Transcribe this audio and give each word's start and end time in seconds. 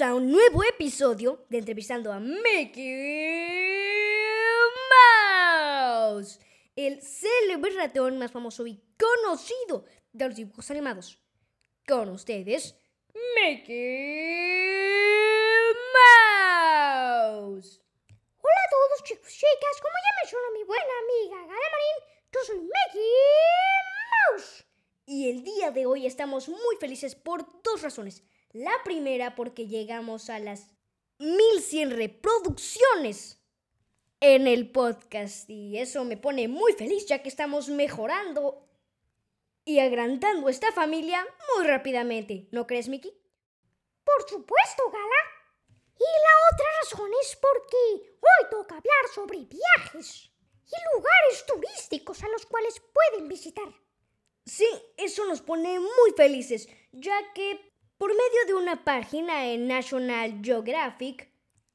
a 0.00 0.14
un 0.14 0.30
nuevo 0.30 0.64
episodio 0.64 1.44
de 1.50 1.58
Entrevistando 1.58 2.12
a 2.12 2.18
Mickey 2.18 2.88
Mouse, 5.84 6.40
el 6.74 7.02
célebre 7.02 7.72
ratón 7.72 8.16
más 8.16 8.32
famoso 8.32 8.66
y 8.66 8.82
conocido 8.98 9.84
de 10.12 10.28
los 10.28 10.36
dibujos 10.36 10.70
animados. 10.70 11.18
Con 11.86 12.08
ustedes, 12.08 12.74
Mickey 13.36 13.74
Mouse. 17.12 17.82
Hola 18.08 18.60
a 18.66 18.70
todos 18.70 19.04
chicos 19.04 19.28
y 19.28 19.34
chicas, 19.34 19.80
como 19.82 19.92
ya 19.92 20.22
mencionó 20.22 20.52
mi 20.54 20.64
buena 20.64 20.84
amiga 21.02 21.36
Gala 21.36 21.68
Marín, 21.70 21.98
yo 22.32 22.40
soy 22.46 22.60
Mickey 22.60 23.10
Mouse. 24.30 24.64
Y 25.04 25.28
el 25.28 25.44
día 25.44 25.70
de 25.70 25.84
hoy 25.84 26.06
estamos 26.06 26.48
muy 26.48 26.76
felices 26.80 27.14
por 27.14 27.62
dos 27.62 27.82
razones. 27.82 28.22
La 28.52 28.72
primera 28.84 29.34
porque 29.34 29.66
llegamos 29.66 30.28
a 30.28 30.38
las 30.38 30.74
1100 31.18 31.92
reproducciones 31.92 33.40
en 34.20 34.46
el 34.46 34.70
podcast 34.70 35.48
y 35.48 35.78
eso 35.78 36.04
me 36.04 36.18
pone 36.18 36.48
muy 36.48 36.74
feliz 36.74 37.06
ya 37.06 37.22
que 37.22 37.30
estamos 37.30 37.68
mejorando 37.70 38.68
y 39.64 39.78
agrandando 39.78 40.50
esta 40.50 40.70
familia 40.72 41.26
muy 41.56 41.66
rápidamente. 41.66 42.48
¿No 42.50 42.66
crees, 42.66 42.88
Mickey? 42.88 43.12
Por 44.04 44.28
supuesto, 44.28 44.82
Gala. 44.90 45.96
Y 45.96 46.04
la 46.04 46.54
otra 46.54 46.66
razón 46.82 47.10
es 47.22 47.36
porque 47.36 48.16
hoy 48.20 48.50
toca 48.50 48.76
hablar 48.76 49.14
sobre 49.14 49.38
viajes 49.38 50.30
y 50.66 50.94
lugares 50.94 51.46
turísticos 51.46 52.22
a 52.22 52.28
los 52.28 52.44
cuales 52.44 52.80
pueden 52.92 53.28
visitar. 53.28 53.72
Sí, 54.44 54.68
eso 54.96 55.24
nos 55.24 55.40
pone 55.40 55.78
muy 55.78 56.12
felices, 56.16 56.68
ya 56.90 57.16
que 57.32 57.71
por 58.02 58.10
medio 58.10 58.46
de 58.48 58.54
una 58.54 58.82
página 58.82 59.46
en 59.46 59.68
National 59.68 60.40
Geographic, 60.42 61.30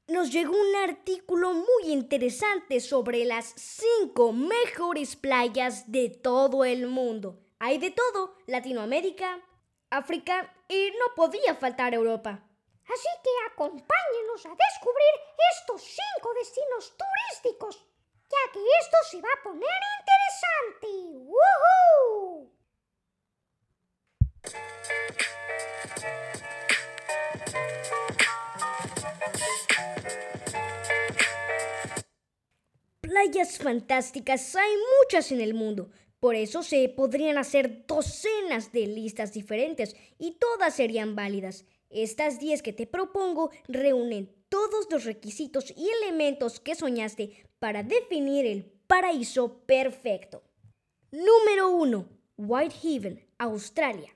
nos 0.10 0.30
llegó 0.30 0.52
un 0.52 0.76
artículo 0.76 1.54
muy 1.54 1.94
interesante 1.94 2.82
sobre 2.82 3.24
las 3.24 3.54
cinco 3.56 4.34
mejores 4.34 5.16
playas 5.16 5.90
de 5.90 6.10
todo 6.10 6.66
el 6.66 6.88
mundo. 6.88 7.40
Hay 7.60 7.78
de 7.78 7.92
todo, 7.92 8.36
Latinoamérica, 8.46 9.40
África 9.90 10.54
y 10.68 10.92
no 11.00 11.16
podía 11.16 11.56
faltar 11.56 11.94
Europa. 11.94 12.44
Así 12.84 13.08
que 13.24 13.30
acompáñenos 13.50 14.46
a 14.48 14.50
descubrir 14.50 15.14
estos 15.56 15.82
cinco 15.82 16.34
destinos 16.34 16.94
turísticos, 16.98 17.86
ya 18.30 18.52
que 18.52 18.60
esto 18.82 18.98
se 19.12 19.22
va 19.22 19.30
a 19.34 19.44
poner 19.44 19.80
interesante. 20.02 20.88
¡Woohoo! 21.24 22.37
Fantásticas 33.46 34.56
hay 34.56 34.72
muchas 35.00 35.32
en 35.32 35.42
el 35.42 35.54
mundo, 35.54 35.92
por 36.20 36.36
eso 36.36 36.64
se 36.64 36.90
podrían 36.90 37.38
hacer 37.38 37.86
docenas 37.86 38.72
de 38.72 38.88
listas 38.88 39.32
diferentes 39.32 39.96
y 40.18 40.32
todas 40.32 40.76
serían 40.76 41.16
válidas. 41.16 41.66
Estas 41.92 42.40
10 42.40 42.64
que 42.64 42.74
te 42.74 42.88
propongo 42.88 43.52
reúnen 43.68 44.34
todos 44.50 44.88
los 44.90 45.06
requisitos 45.06 45.72
y 45.78 45.88
elementos 46.02 46.60
que 46.60 46.74
soñaste 46.74 47.46
para 47.60 47.84
definir 47.84 48.48
el 48.48 48.66
paraíso 48.88 49.60
perfecto. 49.66 50.44
Número 51.12 51.70
1. 51.70 52.10
Whitehaven, 52.38 53.24
Australia. 53.38 54.16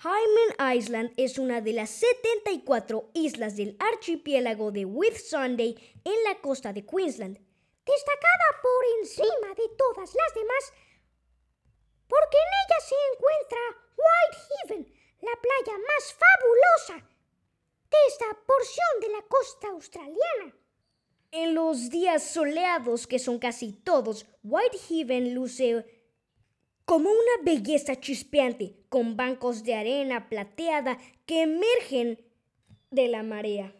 Hyman 0.00 0.76
Island 0.76 1.12
es 1.16 1.38
una 1.38 1.60
de 1.60 1.72
las 1.72 1.90
74 1.90 3.10
islas 3.14 3.56
del 3.56 3.76
archipiélago 3.78 4.72
de 4.72 4.84
Whitsunday 4.84 5.76
en 6.04 6.24
la 6.24 6.40
costa 6.42 6.72
de 6.72 6.84
Queensland, 6.84 7.38
destacada 7.84 8.60
por 8.62 8.84
encima 9.00 9.54
de 9.54 9.68
todas 9.76 10.14
las 10.14 10.34
demás 10.34 10.72
porque 12.08 12.36
en 12.36 12.50
ella 12.62 12.80
se 12.80 12.94
encuentra 13.12 13.58
Whitehaven, 13.96 14.94
la 15.20 15.32
playa 15.40 15.78
más 15.78 16.14
fabulosa 16.14 17.08
de 17.90 17.96
esta 18.08 18.26
porción 18.46 19.00
de 19.00 19.08
la 19.08 19.22
costa 19.22 19.68
australiana. 19.68 20.56
En 21.30 21.54
los 21.54 21.90
días 21.90 22.22
soleados, 22.22 23.06
que 23.06 23.18
son 23.18 23.38
casi 23.38 23.72
todos, 23.72 24.26
Whitehaven 24.42 25.34
luce 25.34 25.84
como 26.84 27.10
una 27.10 27.42
belleza 27.42 27.98
chispeante, 27.98 28.76
con 28.88 29.16
bancos 29.16 29.64
de 29.64 29.74
arena 29.74 30.28
plateada 30.28 30.98
que 31.26 31.42
emergen 31.42 32.24
de 32.90 33.08
la 33.08 33.22
marea. 33.22 33.74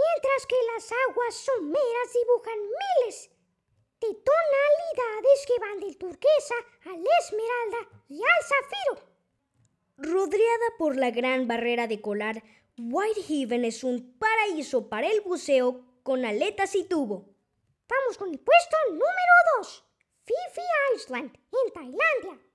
Mientras 0.00 0.46
que 0.46 0.56
las 0.74 0.92
aguas 1.08 1.34
someras 1.34 2.12
dibujan 2.14 2.58
miles 2.58 3.30
de 4.00 4.08
tonalidades 4.08 5.46
que 5.46 5.60
van 5.60 5.80
del 5.80 5.96
turquesa 5.98 6.54
al 6.86 7.04
esmeralda 7.20 8.02
y 8.08 8.22
al 8.22 8.44
zafiro. 8.44 9.10
Rodeada 9.98 10.76
por 10.78 10.96
la 10.96 11.10
gran 11.10 11.46
barrera 11.46 11.86
de 11.86 12.00
colar, 12.00 12.42
Whitehaven 12.78 13.64
es 13.64 13.84
un 13.84 14.16
paraíso 14.18 14.88
para 14.88 15.08
el 15.08 15.20
buceo 15.20 15.84
con 16.02 16.24
aletas 16.24 16.74
y 16.74 16.84
tubo. 16.84 17.28
Vamos 17.88 18.16
con 18.16 18.30
el 18.30 18.38
puesto 18.38 18.76
número 18.88 19.34
2. 19.58 19.84
Fifi 20.24 20.66
Island, 20.94 21.36
en 21.36 21.72
Tailandia. 21.72 22.46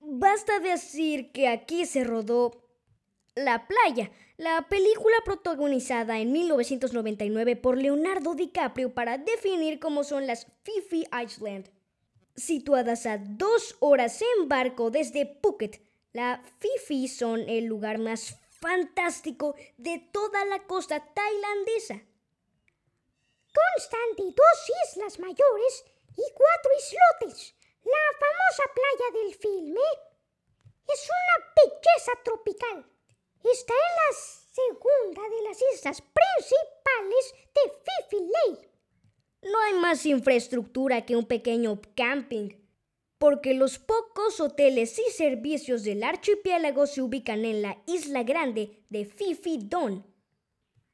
Basta 0.00 0.58
decir 0.58 1.30
que 1.30 1.46
aquí 1.46 1.86
se 1.86 2.02
rodó 2.02 2.69
La 3.36 3.68
playa, 3.68 4.10
la 4.38 4.66
película 4.68 5.14
protagonizada 5.24 6.18
en 6.18 6.32
1999 6.32 7.54
por 7.54 7.78
Leonardo 7.78 8.34
DiCaprio 8.34 8.92
para 8.92 9.18
definir 9.18 9.78
cómo 9.78 10.02
son 10.02 10.26
las 10.26 10.48
Fifi 10.64 11.06
Island. 11.24 11.70
Situadas 12.34 13.06
a 13.06 13.18
dos 13.18 13.76
horas 13.78 14.20
en 14.20 14.48
barco 14.48 14.90
desde 14.90 15.26
Phuket, 15.26 15.80
la 16.12 16.42
Fifi 16.58 17.06
son 17.06 17.48
el 17.48 17.66
lugar 17.66 17.98
más 17.98 18.36
fantástico 18.50 19.54
de 19.76 19.98
toda 20.12 20.44
la 20.46 20.66
costa 20.66 20.98
tailandesa. 21.14 22.02
Constan 23.54 24.16
de 24.16 24.24
dos 24.24 24.70
islas 24.88 25.20
mayores 25.20 25.84
y 26.16 26.22
cuatro 26.34 26.70
islotes. 26.78 27.54
La 27.84 28.18
famosa 28.18 28.64
playa 28.74 29.22
del 29.22 29.34
filme 29.36 29.80
es 30.88 31.08
una 31.08 31.52
belleza 31.56 32.12
tropical. 32.24 32.90
Está 33.42 33.72
en 33.72 33.96
la 33.96 34.16
segunda 34.52 35.22
de 35.22 35.42
las 35.48 35.58
islas 35.74 36.02
principales 36.02 37.34
de 37.54 37.60
Fifi 37.84 38.24
Ley. 38.24 38.70
No 39.42 39.58
hay 39.60 39.74
más 39.74 40.04
infraestructura 40.04 41.06
que 41.06 41.16
un 41.16 41.26
pequeño 41.26 41.80
camping, 41.96 42.50
porque 43.16 43.54
los 43.54 43.78
pocos 43.78 44.40
hoteles 44.40 44.98
y 44.98 45.10
servicios 45.10 45.84
del 45.84 46.02
archipiélago 46.02 46.86
se 46.86 47.00
ubican 47.00 47.46
en 47.46 47.62
la 47.62 47.82
isla 47.86 48.22
grande 48.24 48.84
de 48.90 49.06
Fifi 49.06 49.58
Don. 49.62 50.02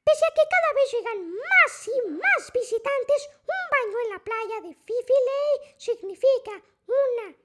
Pese 0.04 0.25
a 0.25 0.34
que 0.34 0.42
cada 0.49 0.72
vez 0.75 0.92
llegan 0.92 1.31
más 1.32 1.88
y 1.88 2.10
más 2.12 2.52
visitantes, 2.54 3.28
un 3.40 3.64
baño 3.72 3.99
en 4.04 4.10
la 4.10 4.22
playa 4.22 4.60
de 4.69 4.75
Fifi 4.75 5.19
Ley 5.28 5.75
significa 5.78 6.62
una 6.87 7.37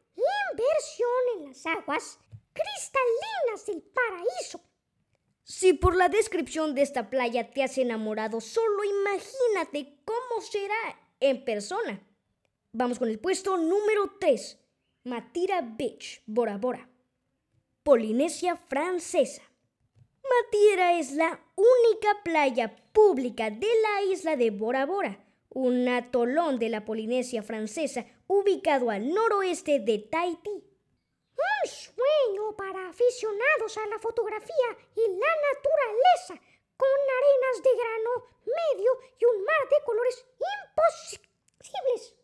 inversión 0.51 1.39
en 1.39 1.47
las 1.47 1.65
aguas 1.65 2.19
cristalinas 2.53 3.65
del 3.65 3.81
paraíso. 3.81 4.61
Si 5.43 5.73
por 5.73 5.95
la 5.95 6.09
descripción 6.09 6.75
de 6.75 6.81
esta 6.83 7.09
playa 7.09 7.51
te 7.51 7.63
has 7.63 7.77
enamorado, 7.77 8.41
solo 8.41 8.83
imagínate 8.83 9.97
cómo 10.05 10.41
será 10.41 10.99
en 11.19 11.43
persona. 11.43 12.01
Vamos 12.73 12.99
con 12.99 13.09
el 13.09 13.19
puesto 13.19 13.57
número 13.57 14.15
3. 14.19 14.59
Matira 15.03 15.61
Beach, 15.61 16.21
Bora 16.25 16.57
Bora. 16.57 16.87
Polinesia 17.83 18.55
Francesa. 18.55 19.41
Matira 20.23 20.99
es 20.99 21.13
la 21.13 21.43
única 21.55 22.23
playa 22.23 22.75
pública 22.93 23.49
de 23.49 23.67
la 23.67 24.11
isla 24.13 24.35
de 24.35 24.51
Bora 24.51 24.85
Bora, 24.85 25.25
un 25.49 25.87
atolón 25.87 26.59
de 26.59 26.69
la 26.69 26.85
Polinesia 26.85 27.43
Francesa 27.43 28.05
ubicado 28.27 28.91
al 28.91 29.13
noroeste 29.13 29.79
de 29.79 29.99
Tahití. 29.99 30.70
Un 31.37 31.69
sueño 31.69 32.55
para 32.55 32.89
aficionados 32.89 33.77
a 33.77 33.85
la 33.87 33.99
fotografía 33.99 34.77
y 34.95 35.07
la 35.07 35.33
naturaleza, 35.51 36.35
con 36.77 36.89
arenas 36.89 37.63
de 37.63 37.75
grano 37.75 38.11
medio 38.45 38.91
y 39.19 39.25
un 39.25 39.43
mar 39.43 39.69
de 39.69 39.83
colores 39.85 40.25
imposibles, 40.57 42.15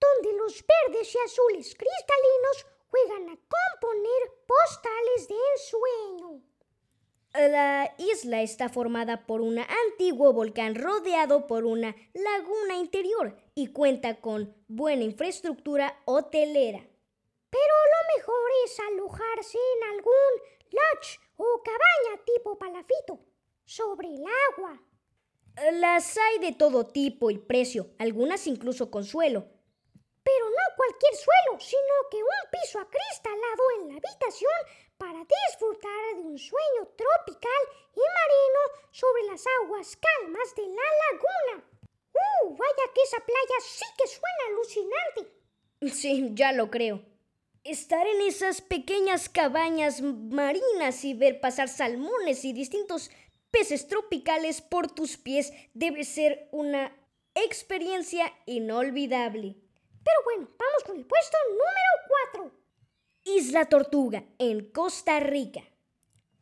donde 0.00 0.32
los 0.32 0.64
verdes 0.66 1.14
y 1.14 1.18
azules 1.18 1.74
cristalinos 1.74 2.66
juegan 2.90 3.28
a 3.28 3.38
componer 3.38 4.32
postales 4.46 5.28
de 5.28 5.34
ensueño. 5.54 6.42
La 7.34 7.94
isla 7.98 8.40
está 8.40 8.70
formada 8.70 9.26
por 9.26 9.42
un 9.42 9.58
antiguo 9.58 10.32
volcán 10.32 10.74
rodeado 10.74 11.46
por 11.46 11.66
una 11.66 11.94
laguna 12.14 12.76
interior 12.76 13.36
y 13.54 13.66
cuenta 13.68 14.22
con 14.22 14.56
buena 14.68 15.04
infraestructura 15.04 16.00
hotelera. 16.06 16.86
Pero 17.56 17.74
lo 17.94 18.00
mejor 18.16 18.50
es 18.64 18.80
alojarse 18.80 19.58
en 19.76 19.84
algún 19.94 20.32
lodge 20.72 21.18
o 21.38 21.62
cabaña 21.62 22.22
tipo 22.24 22.58
palafito 22.58 23.18
sobre 23.64 24.08
el 24.08 24.24
agua. 24.50 24.78
Las 25.72 26.18
hay 26.18 26.38
de 26.38 26.52
todo 26.52 26.86
tipo 26.86 27.30
y 27.30 27.38
precio, 27.38 27.94
algunas 27.98 28.46
incluso 28.46 28.90
con 28.90 29.04
suelo. 29.04 29.46
Pero 30.22 30.50
no 30.50 30.76
cualquier 30.76 31.14
suelo, 31.14 31.58
sino 31.58 31.94
que 32.10 32.18
un 32.18 32.44
piso 32.52 32.78
acristalado 32.78 33.62
en 33.80 33.88
la 33.88 33.94
habitación 33.94 34.60
para 34.98 35.24
disfrutar 35.24 36.16
de 36.16 36.22
un 36.22 36.38
sueño 36.38 36.88
tropical 36.94 37.62
y 37.94 38.00
marino 38.18 38.90
sobre 38.90 39.22
las 39.30 39.42
aguas 39.62 39.96
calmas 39.96 40.54
de 40.56 40.66
la 40.68 40.88
laguna. 41.04 41.64
¡Uh! 42.12 42.54
Vaya 42.54 42.92
que 42.94 43.02
esa 43.02 43.24
playa 43.24 43.60
sí 43.62 43.86
que 43.96 44.06
suena 44.06 44.44
alucinante. 44.50 45.32
Sí, 45.94 46.30
ya 46.34 46.52
lo 46.52 46.70
creo. 46.70 47.15
Estar 47.68 48.06
en 48.06 48.20
esas 48.20 48.60
pequeñas 48.60 49.28
cabañas 49.28 50.00
marinas 50.00 51.04
y 51.04 51.14
ver 51.14 51.40
pasar 51.40 51.68
salmones 51.68 52.44
y 52.44 52.52
distintos 52.52 53.10
peces 53.50 53.88
tropicales 53.88 54.60
por 54.62 54.88
tus 54.88 55.16
pies 55.16 55.52
debe 55.74 56.04
ser 56.04 56.48
una 56.52 56.96
experiencia 57.34 58.32
inolvidable. 58.46 59.56
Pero 60.04 60.16
bueno, 60.24 60.48
vamos 60.56 60.84
con 60.86 60.96
el 60.96 61.06
puesto 61.06 61.36
número 61.50 62.50
4. 63.24 63.36
Isla 63.36 63.64
Tortuga, 63.64 64.22
en 64.38 64.70
Costa 64.70 65.18
Rica. 65.18 65.64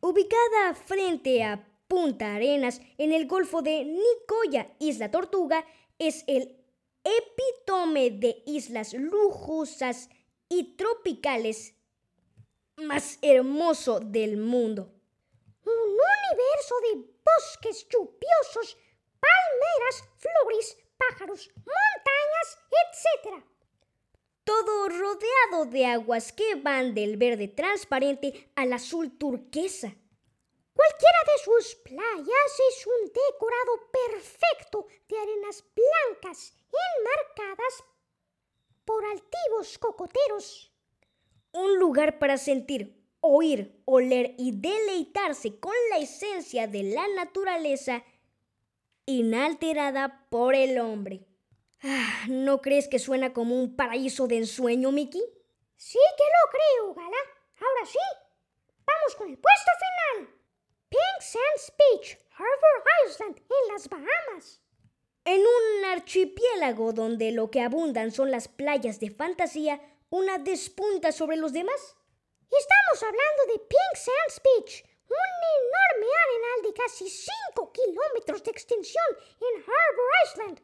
Ubicada 0.01 0.75
frente 0.75 1.43
a 1.43 1.67
Punta 1.87 2.35
Arenas, 2.35 2.81
en 2.99 3.11
el 3.11 3.25
Golfo 3.25 3.63
de 3.63 3.83
Nicoya, 3.83 4.75
Isla 4.77 5.09
Tortuga 5.09 5.65
es 5.97 6.23
el 6.27 6.55
epítome 7.03 8.11
de 8.11 8.43
islas 8.45 8.93
lujosas 8.93 10.09
y 10.49 10.75
tropicales 10.75 11.75
más 12.77 13.19
hermoso 13.21 13.99
del 13.99 14.37
mundo 14.37 14.95
un 15.65 15.73
universo 15.73 16.75
de 16.81 17.15
bosques 17.23 17.87
lluviosos, 17.89 18.77
palmeras, 19.19 20.03
flores, 20.17 20.77
pájaros, 20.97 21.49
montañas, 21.55 22.57
etc. 22.71 23.43
Todo 24.43 24.89
rodeado 24.89 25.65
de 25.65 25.85
aguas 25.85 26.31
que 26.31 26.55
van 26.55 26.93
del 26.93 27.17
verde 27.17 27.47
transparente 27.47 28.51
al 28.55 28.73
azul 28.73 29.17
turquesa. 29.17 29.95
Cualquiera 30.73 31.19
de 31.25 31.43
sus 31.43 31.75
playas 31.75 32.59
es 32.69 32.85
un 32.85 33.07
decorado 33.07 33.91
perfecto 33.91 34.87
de 35.07 35.17
arenas 35.17 35.63
blancas 35.73 36.53
enmarcadas 36.69 37.83
por 38.85 39.03
altivos 39.05 39.77
cocoteros. 39.77 40.71
Un 41.51 41.79
lugar 41.79 42.19
para 42.19 42.37
sentir 42.37 43.05
oír, 43.19 43.81
oler 43.85 44.35
y 44.37 44.51
deleitarse 44.51 45.59
con 45.59 45.73
la 45.89 45.97
esencia 45.97 46.67
de 46.67 46.83
la 46.83 47.07
naturaleza 47.15 48.03
inalterada 49.05 50.27
por 50.29 50.53
el 50.55 50.79
hombre. 50.79 51.25
Ah, 51.83 52.25
¿No 52.29 52.61
crees 52.61 52.87
que 52.87 52.99
suena 52.99 53.33
como 53.33 53.59
un 53.59 53.75
paraíso 53.75 54.27
de 54.27 54.37
ensueño, 54.37 54.91
Mickey? 54.91 55.23
Sí 55.75 55.99
que 56.17 56.23
lo 56.23 56.51
creo, 56.51 56.93
Gala. 56.93 57.17
Ahora 57.59 57.85
sí, 57.85 57.99
vamos 58.85 59.15
con 59.17 59.29
el 59.29 59.37
puesto 59.37 59.71
final. 60.15 60.29
Pink 60.89 61.21
Sands 61.21 61.73
Beach, 61.77 62.17
Harbor 62.31 62.83
Island, 63.07 63.37
en 63.37 63.73
las 63.73 63.89
Bahamas. 63.89 64.61
En 65.25 65.41
un 65.41 65.85
archipiélago 65.85 66.93
donde 66.93 67.31
lo 67.31 67.49
que 67.49 67.61
abundan 67.61 68.11
son 68.11 68.29
las 68.29 68.47
playas 68.47 68.99
de 68.99 69.09
fantasía, 69.09 69.81
una 70.11 70.37
despunta 70.37 71.11
sobre 71.11 71.35
los 71.35 71.51
demás. 71.51 71.97
Estamos 72.43 73.01
hablando 73.01 73.45
de 73.51 73.59
Pink 73.59 73.95
Sands 73.95 74.41
Beach, 74.43 74.85
un 75.09 75.41
enorme 75.65 76.11
arenal 76.25 76.61
de 76.63 76.73
casi 76.73 77.09
5 77.09 77.73
kilómetros 77.73 78.43
de 78.43 78.51
extensión 78.51 79.03
en 79.41 79.63
Harbor 79.63 80.11
Island. 80.25 80.61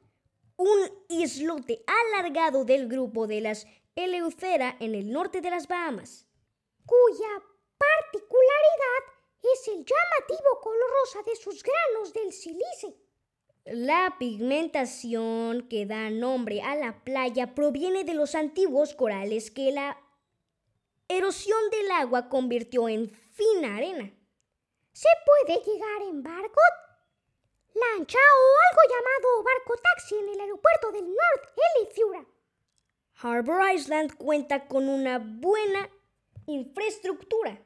Un 0.58 1.06
islote 1.10 1.84
alargado 1.88 2.64
del 2.64 2.88
grupo 2.88 3.26
de 3.26 3.42
las 3.42 3.66
Eleuthera 3.96 4.78
en 4.80 4.94
el 4.94 5.12
norte 5.12 5.42
de 5.42 5.50
las 5.50 5.68
Bahamas. 5.68 6.28
Cuya 6.86 7.44
particularidad 7.80 9.04
es 9.42 9.68
el 9.70 9.84
llamativo 9.84 10.62
color 10.62 10.92
rosa 11.02 11.24
de 11.24 11.36
sus 11.36 11.64
granos 11.64 12.14
del 12.14 12.32
silice. 12.32 13.01
La 13.66 14.16
pigmentación 14.18 15.68
que 15.70 15.86
da 15.86 16.10
nombre 16.10 16.64
a 16.64 16.76
la 16.76 17.04
playa 17.04 17.54
proviene 17.54 18.04
de 18.04 18.16
los 18.16 18.34
antiguos 18.34 18.96
corales 18.96 19.52
que 19.52 19.72
la 19.72 20.02
erosión 21.08 21.60
del 21.70 21.92
agua 21.92 22.28
convirtió 22.28 22.90
en 22.90 23.12
fina 23.12 23.76
arena. 23.76 24.12
¿Se 24.94 25.10
puede 25.26 25.62
llegar 25.64 26.02
en 26.10 26.24
barco, 26.24 26.60
lancha 27.76 28.18
o 28.18 28.46
algo 28.70 28.82
llamado 28.90 29.44
barco 29.44 29.78
taxi 29.84 30.16
en 30.16 30.30
el 30.30 30.40
aeropuerto 30.40 30.92
del 30.92 31.06
North 31.06 31.54
Elifura? 31.76 32.26
Harbor 33.22 33.72
Island 33.76 34.18
cuenta 34.18 34.68
con 34.68 34.90
una 34.90 35.20
buena 35.20 35.88
infraestructura 36.48 37.62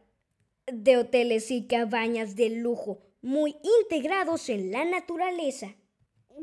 de 0.68 0.98
hoteles 0.98 1.52
y 1.52 1.68
cabañas 1.68 2.36
de 2.36 2.50
lujo 2.50 3.00
muy 3.22 3.56
integrados 3.80 4.50
en 4.50 4.72
la 4.72 4.84
naturaleza. 4.84 5.74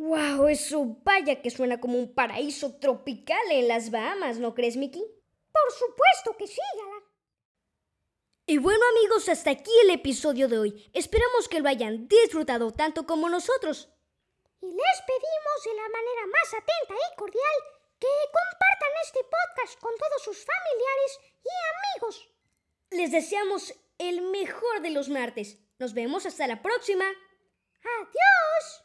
¡Wow! 0.02 0.48
Eso 0.48 0.96
vaya 1.04 1.40
que 1.40 1.50
suena 1.50 1.80
como 1.80 1.96
un 1.96 2.12
paraíso 2.12 2.74
tropical 2.80 3.40
en 3.52 3.68
las 3.68 3.92
Bahamas, 3.92 4.38
¿no 4.38 4.52
crees, 4.52 4.76
Mickey? 4.76 5.00
Por 5.00 5.72
supuesto 5.78 6.36
que 6.36 6.48
sí. 6.48 6.60
Y 8.46 8.58
bueno 8.58 8.82
amigos, 8.96 9.28
hasta 9.28 9.50
aquí 9.50 9.70
el 9.84 9.90
episodio 9.90 10.48
de 10.48 10.58
hoy. 10.58 10.90
Esperamos 10.92 11.48
que 11.48 11.60
lo 11.60 11.68
hayan 11.68 12.08
disfrutado 12.08 12.72
tanto 12.72 13.06
como 13.06 13.28
nosotros. 13.28 13.90
Y 14.60 14.66
les 14.66 14.98
pedimos 15.06 15.58
de 15.66 15.74
la 15.74 15.88
manera 15.88 16.26
más 16.26 16.48
atenta 16.48 16.94
y 16.94 17.16
cordial 17.16 17.58
que 18.00 18.08
compartan 18.08 18.90
este 19.04 19.20
podcast 19.22 19.80
con 19.80 19.92
todos 19.96 20.22
sus 20.24 20.44
familiares 20.44 21.20
y 21.44 21.94
amigos. 21.94 22.28
Les 22.90 23.12
deseamos 23.12 23.72
el 23.98 24.22
mejor 24.22 24.82
de 24.82 24.90
los 24.90 25.08
martes. 25.08 25.58
Nos 25.78 25.94
vemos 25.94 26.26
hasta 26.26 26.48
la 26.48 26.60
próxima. 26.60 27.04
Adiós. 27.04 28.81